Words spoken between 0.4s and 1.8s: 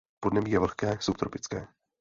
je vlhké subtropické.